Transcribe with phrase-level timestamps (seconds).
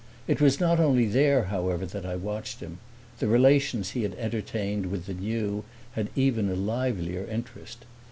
[0.27, 2.79] It was not only there, however, that I watched him;
[3.19, 7.85] the relations he had entertained with the new had even a livelier interest.